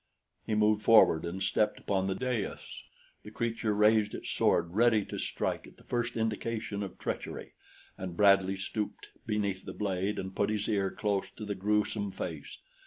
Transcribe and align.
He 0.47 0.55
moved 0.55 0.81
forward 0.81 1.25
and 1.25 1.43
stepped 1.43 1.77
upon 1.79 2.07
the 2.07 2.15
dais. 2.15 2.81
The 3.21 3.29
creature 3.29 3.75
raised 3.75 4.15
its 4.15 4.31
sword 4.31 4.71
ready 4.73 5.05
to 5.05 5.19
strike 5.19 5.67
at 5.67 5.77
the 5.77 5.83
first 5.83 6.17
indication 6.17 6.81
of 6.81 6.97
treachery, 6.97 7.51
and 7.99 8.17
Bradley 8.17 8.57
stooped 8.57 9.09
beneath 9.27 9.63
the 9.63 9.73
blade 9.73 10.17
and 10.17 10.35
put 10.35 10.49
his 10.49 10.67
ear 10.67 10.89
close 10.89 11.29
to 11.35 11.45
the 11.45 11.53
gruesome 11.53 12.09
face. 12.09 12.57